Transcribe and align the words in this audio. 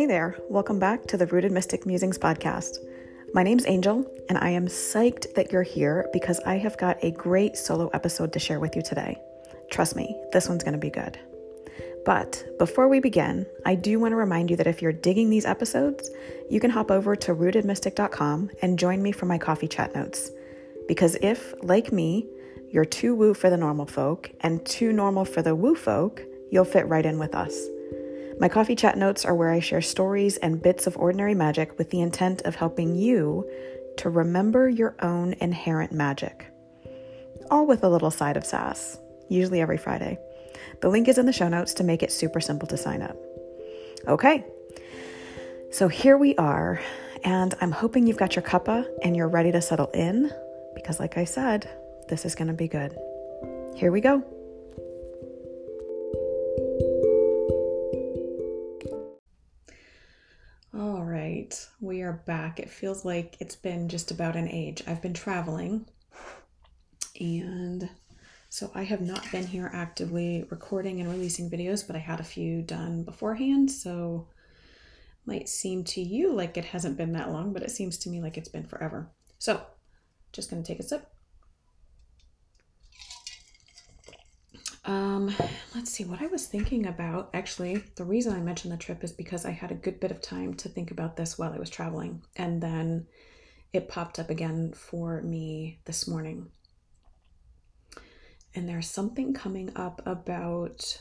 Hey 0.00 0.06
there, 0.06 0.38
welcome 0.48 0.78
back 0.78 1.04
to 1.08 1.18
the 1.18 1.26
Rooted 1.26 1.52
Mystic 1.52 1.84
Musings 1.84 2.16
podcast. 2.16 2.78
My 3.34 3.42
name's 3.42 3.66
Angel, 3.66 4.10
and 4.30 4.38
I 4.38 4.48
am 4.48 4.66
psyched 4.66 5.34
that 5.34 5.52
you're 5.52 5.62
here 5.62 6.08
because 6.10 6.40
I 6.46 6.56
have 6.56 6.78
got 6.78 7.04
a 7.04 7.10
great 7.10 7.54
solo 7.54 7.88
episode 7.88 8.32
to 8.32 8.38
share 8.38 8.60
with 8.60 8.74
you 8.74 8.80
today. 8.80 9.18
Trust 9.70 9.96
me, 9.96 10.18
this 10.32 10.48
one's 10.48 10.64
going 10.64 10.72
to 10.72 10.78
be 10.78 10.88
good. 10.88 11.18
But 12.06 12.42
before 12.58 12.88
we 12.88 12.98
begin, 12.98 13.44
I 13.66 13.74
do 13.74 14.00
want 14.00 14.12
to 14.12 14.16
remind 14.16 14.48
you 14.48 14.56
that 14.56 14.66
if 14.66 14.80
you're 14.80 14.90
digging 14.90 15.28
these 15.28 15.44
episodes, 15.44 16.10
you 16.48 16.60
can 16.60 16.70
hop 16.70 16.90
over 16.90 17.14
to 17.16 17.34
rootedmystic.com 17.34 18.52
and 18.62 18.78
join 18.78 19.02
me 19.02 19.12
for 19.12 19.26
my 19.26 19.36
coffee 19.36 19.68
chat 19.68 19.94
notes. 19.94 20.30
Because 20.88 21.18
if, 21.20 21.52
like 21.62 21.92
me, 21.92 22.26
you're 22.70 22.86
too 22.86 23.14
woo 23.14 23.34
for 23.34 23.50
the 23.50 23.58
normal 23.58 23.84
folk 23.84 24.30
and 24.40 24.64
too 24.64 24.94
normal 24.94 25.26
for 25.26 25.42
the 25.42 25.54
woo 25.54 25.74
folk, 25.74 26.22
you'll 26.50 26.64
fit 26.64 26.88
right 26.88 27.04
in 27.04 27.18
with 27.18 27.34
us. 27.34 27.68
My 28.40 28.48
coffee 28.48 28.74
chat 28.74 28.96
notes 28.96 29.26
are 29.26 29.34
where 29.34 29.50
I 29.50 29.60
share 29.60 29.82
stories 29.82 30.38
and 30.38 30.62
bits 30.62 30.86
of 30.86 30.96
ordinary 30.96 31.34
magic 31.34 31.76
with 31.76 31.90
the 31.90 32.00
intent 32.00 32.40
of 32.42 32.54
helping 32.54 32.96
you 32.96 33.46
to 33.98 34.08
remember 34.08 34.66
your 34.66 34.96
own 35.02 35.34
inherent 35.42 35.92
magic. 35.92 36.46
All 37.50 37.66
with 37.66 37.84
a 37.84 37.88
little 37.90 38.10
side 38.10 38.38
of 38.38 38.46
sass, 38.46 38.98
usually 39.28 39.60
every 39.60 39.76
Friday. 39.76 40.18
The 40.80 40.88
link 40.88 41.06
is 41.06 41.18
in 41.18 41.26
the 41.26 41.34
show 41.34 41.50
notes 41.50 41.74
to 41.74 41.84
make 41.84 42.02
it 42.02 42.10
super 42.10 42.40
simple 42.40 42.66
to 42.68 42.78
sign 42.78 43.02
up. 43.02 43.16
Okay, 44.08 44.42
so 45.70 45.88
here 45.88 46.16
we 46.16 46.34
are, 46.36 46.80
and 47.22 47.54
I'm 47.60 47.72
hoping 47.72 48.06
you've 48.06 48.16
got 48.16 48.36
your 48.36 48.42
cuppa 48.42 48.86
and 49.02 49.14
you're 49.14 49.28
ready 49.28 49.52
to 49.52 49.60
settle 49.60 49.90
in 49.92 50.32
because, 50.74 50.98
like 50.98 51.18
I 51.18 51.24
said, 51.24 51.68
this 52.08 52.24
is 52.24 52.34
going 52.34 52.48
to 52.48 52.54
be 52.54 52.68
good. 52.68 52.96
Here 53.76 53.92
we 53.92 54.00
go. 54.00 54.24
Right, 61.40 61.68
we 61.80 62.02
are 62.02 62.22
back. 62.26 62.60
It 62.60 62.68
feels 62.68 63.04
like 63.04 63.36
it's 63.40 63.56
been 63.56 63.88
just 63.88 64.10
about 64.10 64.36
an 64.36 64.48
age. 64.48 64.82
I've 64.86 65.00
been 65.00 65.14
traveling, 65.14 65.86
and 67.18 67.88
so 68.50 68.70
I 68.74 68.82
have 68.82 69.00
not 69.00 69.30
been 69.32 69.46
here 69.46 69.70
actively 69.72 70.44
recording 70.50 71.00
and 71.00 71.10
releasing 71.10 71.48
videos, 71.48 71.86
but 71.86 71.96
I 71.96 72.00
had 72.00 72.20
a 72.20 72.24
few 72.24 72.60
done 72.60 73.04
beforehand. 73.04 73.70
So 73.70 74.28
might 75.24 75.48
seem 75.48 75.82
to 75.84 76.02
you 76.02 76.34
like 76.34 76.58
it 76.58 76.66
hasn't 76.66 76.98
been 76.98 77.12
that 77.14 77.30
long, 77.30 77.54
but 77.54 77.62
it 77.62 77.70
seems 77.70 77.96
to 77.98 78.10
me 78.10 78.20
like 78.20 78.36
it's 78.36 78.48
been 78.48 78.66
forever. 78.66 79.08
So 79.38 79.62
just 80.32 80.50
going 80.50 80.62
to 80.62 80.66
take 80.66 80.80
a 80.80 80.82
sip. 80.82 81.10
Um, 84.90 85.32
let's 85.72 85.92
see 85.92 86.04
what 86.04 86.20
I 86.20 86.26
was 86.26 86.46
thinking 86.46 86.84
about. 86.84 87.30
Actually, 87.32 87.84
the 87.94 88.02
reason 88.02 88.32
I 88.32 88.40
mentioned 88.40 88.72
the 88.72 88.76
trip 88.76 89.04
is 89.04 89.12
because 89.12 89.46
I 89.46 89.52
had 89.52 89.70
a 89.70 89.76
good 89.76 90.00
bit 90.00 90.10
of 90.10 90.20
time 90.20 90.52
to 90.54 90.68
think 90.68 90.90
about 90.90 91.16
this 91.16 91.38
while 91.38 91.52
I 91.52 91.58
was 91.58 91.70
traveling, 91.70 92.24
and 92.34 92.60
then 92.60 93.06
it 93.72 93.88
popped 93.88 94.18
up 94.18 94.30
again 94.30 94.72
for 94.72 95.22
me 95.22 95.78
this 95.84 96.08
morning. 96.08 96.50
And 98.56 98.68
there's 98.68 98.90
something 98.90 99.32
coming 99.32 99.70
up 99.76 100.02
about, 100.06 101.00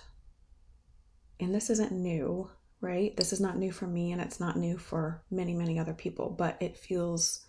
and 1.40 1.56
this 1.56 1.72
isn't 1.72 1.92
new, 1.92 2.48
right? 2.82 3.18
This 3.18 3.34
is 3.34 3.42
not 3.42 3.58
new 3.58 3.72
for 3.72 3.88
me, 3.88 4.12
and 4.12 4.22
it's 4.22 4.40
not 4.40 4.56
new 4.56 4.78
for 4.78 5.24
many, 5.32 5.56
many 5.56 5.80
other 5.80 5.96
people, 5.96 6.30
but 6.30 6.58
it 6.60 6.78
feels 6.78 7.44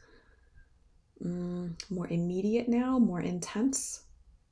mm, 1.22 1.78
more 1.90 2.08
immediate 2.08 2.66
now, 2.66 2.98
more 2.98 3.20
intense 3.20 4.04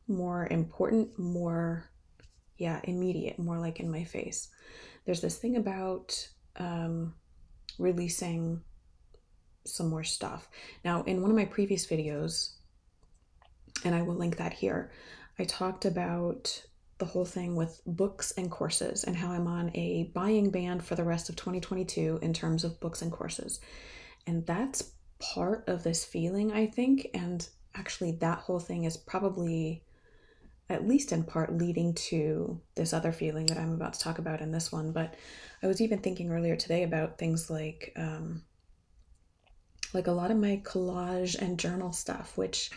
more 0.09 0.49
important, 0.51 1.19
more, 1.19 1.91
yeah, 2.57 2.81
immediate, 2.85 3.39
more 3.39 3.59
like 3.59 3.81
in 3.81 3.91
my 3.91 4.05
face. 4.05 4.49
There's 5.05 5.21
this 5.21 5.39
thing 5.39 5.57
about 5.57 6.29
um, 6.57 7.15
releasing 7.79 8.63
some 9.65 9.89
more 9.89 10.05
stuff. 10.05 10.49
Now, 10.85 11.03
in 11.03 11.21
one 11.21 11.31
of 11.31 11.37
my 11.37 11.45
previous 11.45 11.87
videos, 11.87 12.55
and 13.85 13.95
I 13.95 14.03
will 14.03 14.15
link 14.15 14.37
that 14.37 14.53
here, 14.53 14.91
I 15.39 15.45
talked 15.45 15.85
about 15.85 16.65
the 16.99 17.05
whole 17.05 17.25
thing 17.25 17.55
with 17.55 17.81
books 17.87 18.33
and 18.33 18.51
courses 18.51 19.05
and 19.05 19.17
how 19.17 19.31
I'm 19.31 19.47
on 19.47 19.71
a 19.75 20.11
buying 20.15 20.51
ban 20.51 20.81
for 20.81 20.97
the 20.97 21.05
rest 21.05 21.29
of 21.29 21.37
2022 21.37 22.19
in 22.23 22.35
terms 22.35 22.65
of 22.65 22.81
books 22.81 23.03
and 23.03 23.13
courses. 23.13 23.61
And 24.27 24.45
that's 24.47 24.93
part 25.21 25.65
of 25.69 25.85
this 25.85 26.05
feeling, 26.05 26.53
I 26.53 26.67
think. 26.67 27.09
And 27.15 27.49
actually, 27.75 28.13
that 28.13 28.39
whole 28.39 28.59
thing 28.59 28.85
is 28.85 28.97
probably 28.97 29.85
at 30.71 30.87
least 30.87 31.13
in 31.13 31.25
part 31.25 31.57
leading 31.57 31.95
to 31.95 32.61
this 32.75 32.93
other 32.93 33.13
feeling 33.13 33.47
that 33.47 33.59
I'm 33.59 33.73
about 33.73 33.95
to 33.95 34.01
talk 34.01 34.19
about 34.19 34.41
in 34.41 34.53
this 34.53 34.71
one. 34.71 34.93
But 34.93 35.15
I 35.63 35.67
was 35.67 35.81
even 35.81 36.01
thinking 36.01 36.31
earlier 36.31 36.57
today 36.57 36.83
about 36.83 37.19
things 37.19 37.49
like 37.49 37.93
um, 37.97 38.43
like 39.95 40.07
a 40.07 40.13
lot 40.13 40.31
of 40.31 40.37
my 40.37 40.61
collage 40.65 41.37
and 41.41 41.59
journal 41.59 41.93
stuff, 41.93 42.37
which 42.37 42.71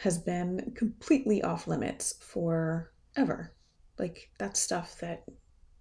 has 0.00 0.18
been 0.18 0.72
completely 0.76 1.42
off 1.42 1.66
limits 1.66 2.14
for 2.20 2.92
ever. 3.16 3.54
Like 3.98 4.30
that's 4.38 4.60
stuff 4.60 4.98
that 5.00 5.24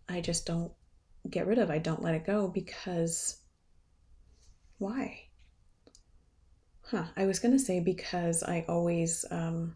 I 0.08 0.22
just 0.22 0.46
don't 0.46 0.72
get 1.30 1.48
rid 1.48 1.58
of. 1.58 1.70
I 1.70 1.78
don't 1.78 2.02
let 2.02 2.16
it 2.16 2.26
go 2.26 2.48
because 2.48 3.42
why? 4.78 5.20
Huh. 6.84 7.06
I 7.16 7.26
was 7.26 7.40
to 7.40 7.60
say 7.60 7.80
because 7.80 8.44
I 8.44 8.66
always 8.68 9.24
um, 9.32 9.76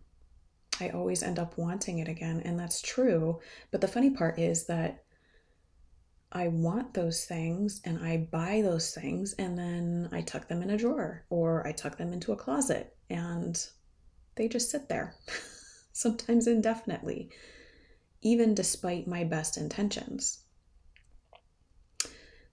I 0.79 0.89
always 0.89 1.23
end 1.23 1.39
up 1.39 1.57
wanting 1.57 1.99
it 1.99 2.07
again. 2.07 2.41
And 2.43 2.59
that's 2.59 2.81
true. 2.81 3.39
But 3.71 3.81
the 3.81 3.87
funny 3.87 4.09
part 4.09 4.39
is 4.39 4.65
that 4.65 5.03
I 6.31 6.49
want 6.49 6.93
those 6.93 7.23
things 7.23 7.81
and 7.85 7.97
I 8.03 8.27
buy 8.29 8.61
those 8.61 8.93
things 8.93 9.33
and 9.39 9.57
then 9.57 10.09
I 10.11 10.21
tuck 10.21 10.47
them 10.47 10.61
in 10.61 10.69
a 10.69 10.77
drawer 10.77 11.25
or 11.29 11.65
I 11.65 11.71
tuck 11.71 11.97
them 11.97 12.11
into 12.11 12.33
a 12.33 12.37
closet 12.37 12.95
and 13.09 13.57
they 14.35 14.49
just 14.49 14.69
sit 14.69 14.89
there, 14.89 15.15
sometimes 15.93 16.47
indefinitely, 16.47 17.29
even 18.21 18.53
despite 18.53 19.07
my 19.07 19.23
best 19.23 19.55
intentions. 19.55 20.43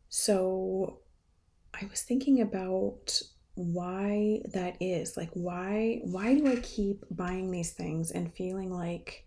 So 0.08 0.98
I 1.74 1.86
was 1.86 2.02
thinking 2.02 2.40
about 2.40 3.20
why 3.54 4.40
that 4.52 4.76
is 4.80 5.16
like 5.16 5.30
why 5.34 6.00
why 6.04 6.34
do 6.34 6.46
i 6.46 6.56
keep 6.56 7.04
buying 7.10 7.50
these 7.50 7.72
things 7.72 8.10
and 8.10 8.32
feeling 8.34 8.72
like 8.72 9.26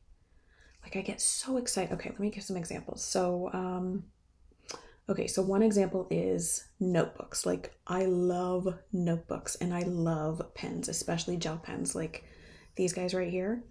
like 0.83 0.95
i 0.95 1.01
get 1.01 1.21
so 1.21 1.57
excited? 1.57 1.93
Okay 1.93 2.09
let 2.09 2.19
me 2.19 2.29
give 2.29 2.43
some 2.43 2.57
examples. 2.57 3.03
So 3.03 3.49
um 3.53 4.03
okay 5.09 5.27
so 5.27 5.41
one 5.41 5.61
example 5.61 6.07
is 6.09 6.65
notebooks. 6.79 7.45
Like 7.45 7.73
i 7.87 8.05
love 8.05 8.67
notebooks 8.91 9.55
and 9.55 9.73
i 9.73 9.81
love 9.81 10.41
pens 10.55 10.89
especially 10.89 11.37
gel 11.37 11.57
pens. 11.57 11.95
Like 11.95 12.23
these 12.75 12.93
guys 12.93 13.13
right 13.13 13.29
here 13.29 13.63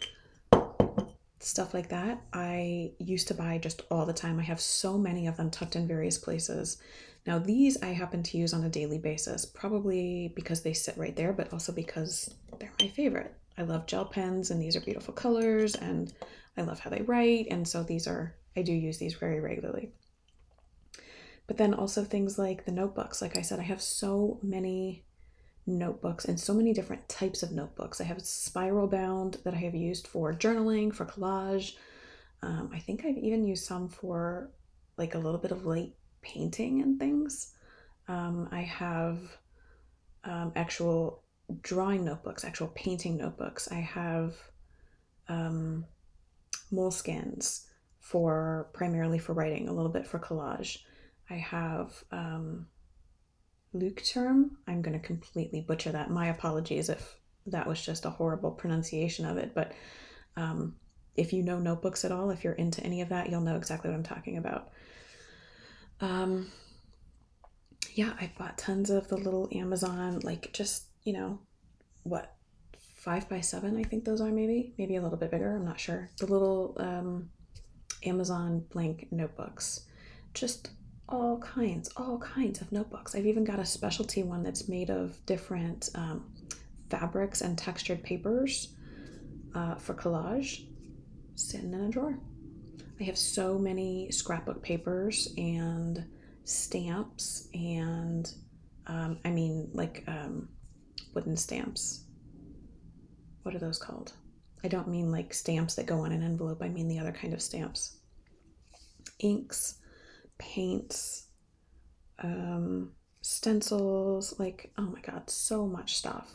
stuff 1.41 1.75
like 1.75 1.91
that 1.91 2.23
i 2.33 2.91
used 2.99 3.29
to 3.29 3.35
buy 3.35 3.59
just 3.59 3.83
all 3.91 4.07
the 4.07 4.13
time. 4.13 4.39
I 4.41 4.45
have 4.45 4.61
so 4.61 4.97
many 4.97 5.27
of 5.27 5.37
them 5.37 5.51
tucked 5.51 5.77
in 5.77 5.87
various 5.87 6.17
places 6.17 6.81
now, 7.27 7.39
these 7.39 7.83
I 7.83 7.87
happen 7.87 8.23
to 8.23 8.39
use 8.39 8.53
on 8.53 8.65
a 8.65 8.69
daily 8.69 8.99
basis, 8.99 9.47
probably 9.47 10.33
because 10.37 10.63
they 10.63 10.75
sit 10.75 10.99
right 10.99 11.17
there, 11.17 11.33
but 11.33 11.53
also 11.53 11.73
because 11.73 12.35
they're 12.59 12.73
my 12.81 12.89
favorite. 12.89 13.35
I 13.57 13.63
love 13.63 13.87
gel 13.87 14.05
pens 14.05 14.51
and 14.51 14.61
these 14.61 14.77
are 14.77 14.81
beautiful 14.81 15.15
colors 15.15 15.75
and 15.75 16.13
I 16.57 16.63
love 16.63 16.81
how 16.81 16.91
they 16.91 17.03
write. 17.03 17.47
And 17.51 17.67
so 17.67 17.83
these 17.83 18.07
are, 18.07 18.35
I 18.57 18.63
do 18.63 18.73
use 18.73 18.99
these 18.99 19.15
very 19.15 19.41
regularly. 19.41 19.91
But 21.47 21.57
then 21.57 21.73
also 21.73 22.05
things 22.05 22.39
like 22.39 22.67
the 22.67 22.73
notebooks. 22.73 23.23
Like 23.23 23.39
I 23.39 23.43
said, 23.43 23.59
I 23.59 23.65
have 23.65 23.81
so 23.81 24.39
many 24.43 25.05
notebooks 25.67 26.27
and 26.27 26.39
so 26.39 26.53
many 26.53 26.75
different 26.75 27.09
types 27.09 27.43
of 27.43 27.53
notebooks. 27.53 28.03
I 28.03 28.05
have 28.05 28.23
spiral 28.23 28.87
bound 28.87 29.39
that 29.45 29.55
I 29.55 29.59
have 29.59 29.75
used 29.75 30.07
for 30.07 30.35
journaling, 30.35 30.95
for 30.95 31.07
collage. 31.07 31.77
Um, 32.43 32.71
I 32.75 32.81
think 32.81 33.05
I've 33.05 33.17
even 33.17 33.47
used 33.47 33.65
some 33.65 33.89
for 33.89 34.51
like 34.99 35.15
a 35.15 35.19
little 35.19 35.41
bit 35.41 35.53
of 35.53 35.65
light 35.65 35.95
painting 36.25 36.83
and 36.83 36.99
things. 36.99 37.53
Um, 38.09 38.49
I 38.51 38.63
have 38.63 39.19
um, 40.25 40.53
actual 40.57 41.23
drawing 41.63 42.05
notebooks, 42.05 42.45
actual 42.45 42.69
painting 42.75 43.17
notebooks. 43.17 43.71
I 43.71 43.81
have 43.81 44.35
um, 45.29 45.85
moleskins 46.73 47.67
for 48.01 48.69
primarily 48.73 49.19
for 49.19 49.33
writing, 49.33 49.69
a 49.69 49.73
little 49.73 49.91
bit 49.91 50.07
for 50.07 50.19
collage. 50.19 50.79
I 51.31 51.35
have 51.35 51.93
um, 52.11 52.67
Leuchtturm. 53.75 54.51
I'm 54.67 54.83
going 54.83 54.99
to 54.99 55.07
completely 55.07 55.61
butcher 55.61 55.93
that. 55.93 56.11
My 56.11 56.29
apologies 56.29 56.89
if 56.89 57.17
that 57.47 57.67
was 57.67 57.85
just 57.85 58.05
a 58.05 58.11
horrible 58.11 58.51
pronunciation 58.51 59.27
of 59.27 59.37
it. 59.37 59.53
But 59.55 59.73
um, 60.37 60.77
if 61.17 61.33
you 61.33 61.43
know 61.43 61.59
notebooks 61.59 62.05
at 62.05 62.13
all, 62.13 62.31
if 62.31 62.45
you're 62.45 62.55
into 62.55 62.83
any 62.83 63.01
of 63.01 63.09
that, 63.11 63.31
you'll 63.31 63.41
know 63.41 63.57
exactly 63.57 63.91
what 63.91 63.97
I'm 63.97 64.03
talking 64.03 64.37
about. 64.37 64.71
Um, 66.01 66.51
yeah, 67.95 68.13
I 68.21 68.31
bought 68.39 68.59
tons 68.59 68.91
of 68.91 69.09
the 69.09 69.17
little 69.17 69.49
Amazon, 69.53 70.21
like 70.21 70.53
just, 70.53 70.85
you 71.05 71.13
know, 71.13 71.39
what, 72.03 72.35
five 72.97 73.29
by 73.29 73.41
seven, 73.41 73.77
I 73.77 73.83
think 73.83 74.05
those 74.05 74.21
are 74.21 74.31
maybe, 74.31 74.75
maybe 74.79 74.97
a 74.97 75.03
little 75.03 75.19
bit 75.19 75.31
bigger, 75.31 75.57
I'm 75.57 75.65
not 75.65 75.79
sure. 75.79 76.11
The 76.19 76.27
little 76.27 76.77
um, 76.79 77.31
Amazon 78.05 78.65
blank 78.71 79.09
notebooks. 79.11 79.87
Just 80.33 80.71
all 81.09 81.39
kinds, 81.39 81.91
all 81.97 82.19
kinds 82.19 82.61
of 82.61 82.73
notebooks. 82.73 83.15
I've 83.15 83.27
even 83.27 83.45
got 83.45 83.59
a 83.59 83.65
specialty 83.65 84.23
one 84.23 84.43
that's 84.43 84.69
made 84.69 84.91
of 84.91 85.25
different 85.27 85.91
um, 85.95 86.25
fabrics 86.91 87.41
and 87.41 87.57
textured 87.57 88.03
papers 88.03 88.75
uh, 89.55 89.77
for 89.77 89.95
collage 89.95 90.67
sitting 91.35 91.73
in 91.73 91.81
a 91.81 91.89
drawer. 91.91 92.19
I 93.01 93.05
have 93.05 93.19
so 93.19 93.59
many 93.59 94.11
scrapbook 94.11 94.63
papers 94.63 95.33
and 95.37 96.05
stamps 96.45 97.49
and 97.55 98.33
um, 98.87 99.19
I 99.25 99.31
mean 99.31 99.71
like 99.73 100.05
um, 100.07 100.49
wooden 101.15 101.37
stamps. 101.37 102.05
What 103.43 103.55
are 103.55 103.59
those 103.59 103.79
called? 103.79 104.13
I 104.63 104.69
don't 104.69 104.89
mean 104.89 105.11
like 105.11 105.35
stamps 105.35 105.75
that 105.75 105.87
go 105.87 106.01
on 106.01 106.13
an 106.13 106.23
envelope. 106.23 106.63
I 106.63 106.69
mean 106.69 106.89
the 106.89 106.99
other 106.99 107.13
kind 107.13 107.35
of 107.35 107.43
stamps. 107.43 107.97
Inks, 109.19 109.81
paints, 110.39 111.27
um, 112.23 112.93
stencils, 113.23 114.39
like, 114.39 114.73
oh 114.79 114.83
my 114.83 115.01
God, 115.01 115.29
so 115.31 115.67
much 115.67 115.97
stuff. 115.97 116.31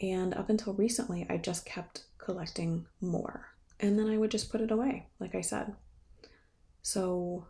And 0.00 0.34
up 0.34 0.50
until 0.50 0.74
recently, 0.74 1.26
I 1.28 1.36
just 1.36 1.64
kept 1.66 2.04
collecting 2.18 2.86
more. 3.00 3.53
And 3.80 3.98
then 3.98 4.08
I 4.08 4.18
would 4.18 4.30
just 4.30 4.50
put 4.50 4.60
it 4.60 4.70
away, 4.70 5.08
like 5.18 5.34
I 5.34 5.40
said. 5.40 5.74
So, 6.82 7.48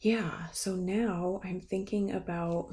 yeah, 0.00 0.46
so 0.52 0.76
now 0.76 1.40
I'm 1.44 1.60
thinking 1.60 2.12
about 2.12 2.72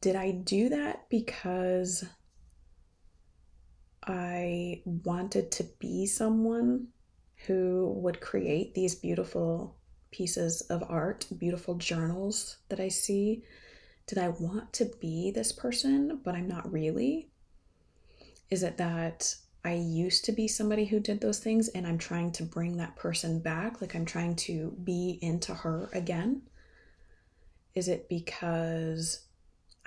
did 0.00 0.14
I 0.14 0.30
do 0.30 0.68
that 0.68 1.06
because 1.10 2.04
I 4.04 4.82
wanted 4.84 5.50
to 5.52 5.64
be 5.80 6.06
someone 6.06 6.88
who 7.46 7.92
would 7.96 8.20
create 8.20 8.74
these 8.74 8.94
beautiful 8.94 9.76
pieces 10.10 10.62
of 10.62 10.84
art, 10.88 11.26
beautiful 11.38 11.74
journals 11.74 12.58
that 12.68 12.80
I 12.80 12.88
see? 12.88 13.42
Did 14.06 14.18
I 14.18 14.28
want 14.28 14.72
to 14.74 14.90
be 15.00 15.30
this 15.30 15.52
person, 15.52 16.20
but 16.24 16.34
I'm 16.34 16.48
not 16.48 16.72
really? 16.72 17.27
Is 18.50 18.62
it 18.62 18.78
that 18.78 19.34
I 19.64 19.74
used 19.74 20.24
to 20.24 20.32
be 20.32 20.48
somebody 20.48 20.86
who 20.86 21.00
did 21.00 21.20
those 21.20 21.38
things 21.38 21.68
and 21.68 21.86
I'm 21.86 21.98
trying 21.98 22.32
to 22.32 22.42
bring 22.42 22.76
that 22.76 22.96
person 22.96 23.40
back? 23.40 23.80
Like 23.80 23.94
I'm 23.94 24.06
trying 24.06 24.36
to 24.36 24.76
be 24.82 25.18
into 25.20 25.54
her 25.54 25.90
again? 25.92 26.42
Is 27.74 27.88
it 27.88 28.08
because 28.08 29.26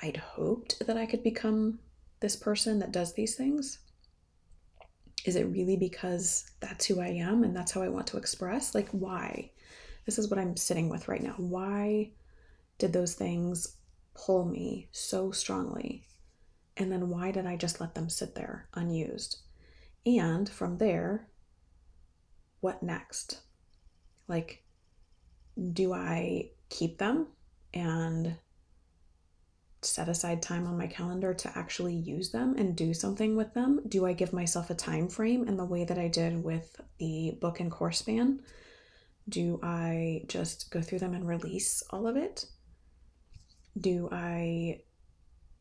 I'd 0.02 0.18
hoped 0.18 0.86
that 0.86 0.98
I 0.98 1.06
could 1.06 1.24
become 1.24 1.80
this 2.19 2.36
person 2.36 2.80
that 2.80 2.92
does 2.92 3.13
these 3.13 3.36
things? 3.36 3.80
Is 5.25 5.36
it 5.36 5.44
really 5.46 5.78
because 5.78 6.52
that's 6.60 6.86
who 6.86 7.00
I 7.00 7.07
am 7.07 7.44
and 7.44 7.56
that's 7.56 7.72
how 7.72 7.81
I 7.81 7.90
want 7.90 8.07
to 8.07 8.18
express? 8.18 8.74
Like, 8.74 8.90
why? 8.90 9.52
This 10.06 10.18
is 10.18 10.30
what 10.30 10.40
I'm 10.40 10.57
sitting 10.57 10.90
with 10.90 11.07
right 11.07 11.22
now. 11.22 11.36
Why 11.38 12.12
did 12.78 12.94
those 12.94 13.14
things 13.14 13.78
pull 14.16 14.46
me 14.46 14.90
so 14.92 15.31
strongly? 15.31 16.07
And 16.77 16.91
then 16.91 17.09
why 17.09 17.31
did 17.31 17.45
I 17.45 17.57
just 17.57 17.81
let 17.81 17.95
them 17.95 18.09
sit 18.09 18.35
there 18.35 18.68
unused? 18.73 19.39
And 20.06 20.50
from 20.50 20.77
there, 20.77 21.27
what 22.62 22.81
next? 22.81 23.41
Like, 24.27 24.63
do 25.73 25.94
I 25.94 26.51
keep 26.69 26.97
them 26.97 27.27
and 27.73 28.38
set 29.83 30.07
aside 30.07 30.41
time 30.41 30.68
on 30.68 30.77
my 30.77 30.88
calendar 30.88 31.33
to 31.33 31.57
actually 31.57 31.95
use 31.95 32.31
them 32.31 32.56
and 32.57 32.75
do 32.75 32.94
something 32.94 33.35
with 33.35 33.53
them? 33.53 33.81
Do 33.88 34.06
I 34.06 34.13
give 34.13 34.31
myself 34.31 34.69
a 34.69 34.75
time 34.75 35.07
frame 35.07 35.47
in 35.47 35.57
the 35.57 35.65
way 35.65 35.83
that 35.85 35.97
I 35.97 36.07
did 36.07 36.44
with 36.44 36.79
the 37.00 37.38
book 37.41 37.59
and 37.59 37.71
course 37.71 38.00
span? 38.00 38.41
Do 39.27 39.59
I 39.62 40.23
just 40.27 40.71
go 40.71 40.81
through 40.81 41.00
them 41.00 41.13
and 41.13 41.27
release 41.27 41.83
all 41.89 42.07
of 42.07 42.15
it? 42.15 42.45
Do 43.79 44.09
I 44.12 44.81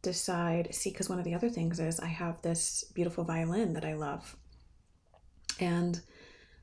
decide, 0.02 0.74
see, 0.74 0.90
because 0.90 1.08
one 1.08 1.18
of 1.18 1.24
the 1.24 1.34
other 1.34 1.48
things 1.48 1.80
is 1.80 2.00
I 2.00 2.06
have 2.06 2.40
this 2.42 2.84
beautiful 2.94 3.24
violin 3.24 3.74
that 3.74 3.84
I 3.84 3.94
love. 3.94 4.36
And 5.58 6.00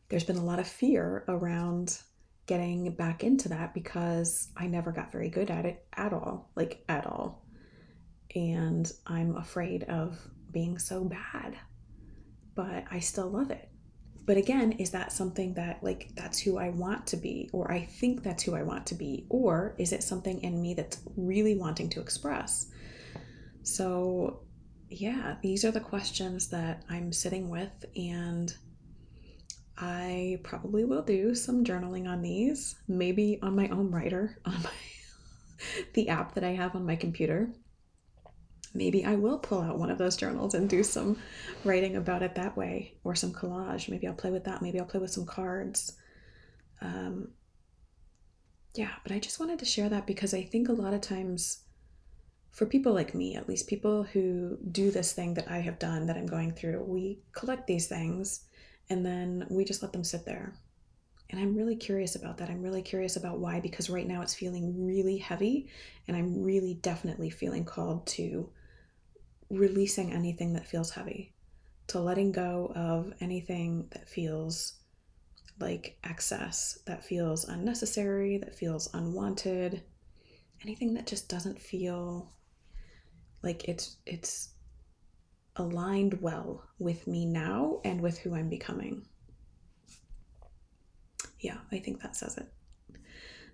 there's 0.10 0.24
been 0.24 0.38
a 0.38 0.45
lot 0.45 0.60
of 0.60 0.68
fear 0.68 1.24
around 1.28 2.00
getting 2.48 2.92
back 2.92 3.24
into 3.24 3.50
that 3.50 3.74
because 3.74 4.48
I 4.56 4.68
never 4.68 4.92
got 4.92 5.12
very 5.12 5.30
good 5.30 5.51
at 5.51 5.66
it 5.66 5.86
at 5.94 6.13
all, 6.13 6.50
like 6.56 6.84
at 6.88 7.06
all. 7.06 7.45
And 8.36 8.92
I'm 9.06 9.36
afraid 9.36 9.83
of 9.83 10.18
being 10.51 10.80
so 10.80 11.04
bad, 11.04 11.57
but 12.56 12.86
I 12.90 13.00
still 13.00 13.30
love 13.30 13.51
it. 13.51 13.69
But 14.25 14.38
again, 14.38 14.74
is 14.74 14.92
that 14.92 15.13
something 15.13 15.54
that, 15.54 15.81
like, 15.81 16.10
that's 16.16 16.40
who 16.40 16.57
I 16.57 16.69
want 16.69 17.07
to 17.07 17.18
be, 17.18 17.50
or 17.54 17.72
I 17.72 17.86
think 17.86 18.24
that's 18.24 18.44
who 18.44 18.56
I 18.56 18.63
want 18.63 18.86
to 18.88 18.95
be, 18.95 19.25
or 19.30 19.74
is 19.78 19.94
it 19.94 20.04
something 20.04 20.42
in 20.42 20.62
me 20.62 20.74
that's 20.74 21.00
really 21.16 21.56
wanting 21.56 21.90
to 21.92 22.01
express? 22.01 22.68
So, 23.68 24.42
yeah, 24.90 25.36
these 25.42 25.66
are 25.66 25.72
the 25.72 25.80
questions 25.80 26.48
that 26.50 26.84
I'm 26.90 27.12
sitting 27.12 27.50
with, 27.50 27.86
and 27.96 28.56
I 29.78 30.40
probably 30.44 30.86
will 30.86 31.04
do 31.04 31.36
some 31.36 31.64
journaling 31.64 32.08
on 32.08 32.22
these, 32.22 32.75
maybe 32.88 33.40
on 33.42 33.56
my 33.56 33.68
own 33.69 33.92
writer 33.92 34.40
on 34.46 34.62
my 34.64 34.72
the 35.94 36.10
app 36.10 36.36
that 36.36 36.44
I 36.44 36.52
have 36.52 36.75
on 36.75 36.86
my 36.86 36.96
computer 36.96 37.52
maybe 38.78 39.04
I 39.04 39.16
will 39.16 39.40
pull 39.40 39.62
out 39.62 39.80
one 39.80 39.90
of 39.90 39.98
those 39.98 40.16
journals 40.16 40.54
and 40.54 40.69
do 40.69 40.84
some 40.84 41.18
writing 41.64 41.96
about 41.96 42.22
it 42.22 42.36
that 42.36 42.56
way, 42.56 42.94
or 43.04 43.16
some 43.16 43.34
collage. 43.34 43.90
Maybe 43.90 44.08
I'll 44.08 44.14
play 44.14 44.31
with 44.31 44.46
that. 44.46 44.62
Maybe 44.62 44.80
I'll 44.80 44.86
play 44.86 45.00
with 45.00 45.12
some 45.12 45.25
cards. 45.25 45.94
Um, 46.81 47.30
yeah, 48.75 48.92
but 49.04 49.12
I 49.12 49.19
just 49.19 49.40
wanted 49.40 49.60
to 49.60 49.66
share 49.66 49.90
that 49.90 50.06
because 50.06 50.34
I 50.34 50.44
think 50.44 50.69
a 50.69 50.74
lot 50.74 50.94
of 50.94 51.02
times, 51.02 51.64
for 52.57 52.65
people 52.65 52.92
like 52.92 53.13
me, 53.13 53.36
at 53.36 53.48
least 53.48 53.68
people 53.68 54.01
who 54.01 54.57
do 54.71 54.89
this 54.89 55.13
thing 55.13 55.36
that 55.36 55.48
I 55.48 55.59
have 55.59 55.77
done 55.77 56.07
that 56.07 56.18
I'm 56.18 56.25
going 56.25 56.51
through, 56.51 56.83
we 56.86 57.19
collect 57.31 57.68
these 57.68 57.86
things 57.86 58.45
and 58.89 59.06
then 59.06 59.45
we 59.51 59.63
just 59.63 59.83
let 59.83 59.94
them 59.94 60.04
sit 60.04 60.25
there. 60.25 60.56
And 61.30 61.39
I'm 61.39 61.56
really 61.56 61.75
curious 61.75 62.15
about 62.15 62.39
that. 62.39 62.50
I'm 62.50 62.63
really 62.63 62.81
curious 62.81 63.15
about 63.15 63.38
why, 63.38 63.59
because 63.59 63.92
right 63.92 64.07
now 64.07 64.24
it's 64.24 64.33
feeling 64.33 64.88
really 64.88 65.18
heavy, 65.18 65.69
and 66.07 66.18
I'm 66.18 66.42
really 66.42 66.74
definitely 66.74 67.30
feeling 67.30 67.63
called 67.63 68.07
to 68.07 68.50
releasing 69.51 70.12
anything 70.12 70.54
that 70.54 70.65
feels 70.65 70.89
heavy, 70.89 71.36
to 71.88 72.00
letting 72.00 72.31
go 72.31 72.71
of 72.75 73.13
anything 73.19 73.88
that 73.92 74.09
feels 74.09 74.80
like 75.59 75.99
excess, 76.04 76.80
that 76.87 77.04
feels 77.04 77.45
unnecessary, 77.45 78.40
that 78.40 78.56
feels 78.56 78.90
unwanted, 78.95 79.83
anything 80.64 80.95
that 80.95 81.06
just 81.06 81.30
doesn't 81.30 81.61
feel 81.61 82.31
like 83.44 83.65
it's 83.65 83.97
it's 84.06 84.49
aligned 85.56 86.21
well 86.21 86.63
with 86.79 87.07
me 87.07 87.25
now 87.25 87.81
and 87.83 88.01
with 88.01 88.17
who 88.19 88.35
I'm 88.35 88.49
becoming. 88.49 89.06
Yeah, 91.39 91.57
I 91.71 91.79
think 91.79 92.01
that 92.01 92.15
says 92.15 92.37
it. 92.37 92.47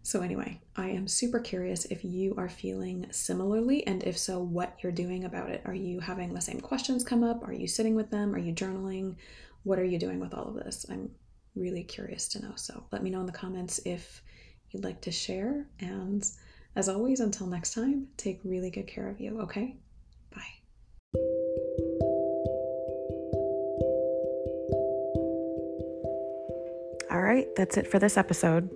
So, 0.06 0.22
anyway, 0.22 0.60
I 0.76 0.90
am 0.90 1.08
super 1.08 1.40
curious 1.40 1.86
if 1.86 2.04
you 2.04 2.36
are 2.38 2.50
feeling 2.50 3.08
similarly, 3.12 3.88
and 3.88 4.04
if 4.04 4.18
so, 4.18 4.42
what 4.42 4.76
you're 4.84 4.92
doing 4.92 5.24
about 5.24 5.50
it. 5.50 5.62
Are 5.64 5.74
you 5.74 6.02
having 6.02 6.34
the 6.34 6.42
same 6.42 6.60
questions 6.60 7.06
come 7.06 7.24
up? 7.24 7.42
Are 7.48 7.54
you 7.54 7.70
sitting 7.70 7.96
with 7.96 8.10
them? 8.10 8.36
Are 8.36 8.40
you 8.40 8.54
journaling? 8.54 9.16
What 9.64 9.80
are 9.80 9.86
you 9.86 9.98
doing 9.98 10.20
with 10.20 10.34
all 10.34 10.50
of 10.50 10.56
this? 10.56 10.86
I'm 10.90 11.10
really 11.56 11.86
curious 11.86 12.28
to 12.30 12.42
know. 12.42 12.52
So, 12.58 12.84
let 12.92 13.02
me 13.02 13.12
know 13.12 13.22
in 13.22 13.26
the 13.26 13.32
comments 13.32 13.80
if 13.86 14.22
you'd 14.72 14.84
like 14.84 15.00
to 15.02 15.12
share. 15.12 15.70
And 15.80 16.30
as 16.76 16.90
always, 16.90 17.20
until 17.20 17.48
next 17.48 17.74
time, 17.74 18.08
take 18.18 18.40
really 18.44 18.70
good 18.70 18.88
care 18.88 19.10
of 19.10 19.20
you, 19.20 19.40
okay? 19.42 19.76
Bye. 20.34 20.42
All 27.12 27.22
right, 27.22 27.48
that's 27.56 27.78
it 27.78 27.88
for 27.88 28.00
this 28.00 28.18
episode. 28.18 28.70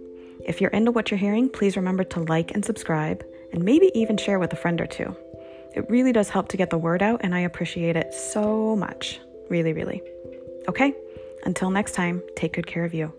If 0.46 0.62
you're 0.62 0.70
into 0.70 0.92
what 0.92 1.10
you're 1.10 1.18
hearing, 1.18 1.50
please 1.50 1.76
remember 1.76 2.04
to 2.06 2.20
like 2.22 2.54
and 2.54 2.64
subscribe, 2.64 3.24
and 3.52 3.64
maybe 3.64 3.92
even 3.96 4.18
share 4.18 4.40
with 4.40 4.54
a 4.54 4.58
friend 4.58 4.80
or 4.80 4.86
two. 4.86 5.16
It 5.76 5.90
really 5.90 6.12
does 6.12 6.30
help 6.30 6.48
to 6.50 6.58
get 6.58 6.70
the 6.70 6.78
word 6.78 7.02
out, 7.02 7.22
and 7.24 7.34
I 7.34 7.40
appreciate 7.42 7.96
it 7.96 8.14
so 8.14 8.76
much. 8.76 9.20
Really, 9.50 9.74
really. 9.74 10.02
Okay, 10.68 10.94
until 11.46 11.72
next 11.72 11.94
time, 11.94 12.22
take 12.36 12.54
good 12.54 12.68
care 12.68 12.86
of 12.86 12.94
you. 12.94 13.12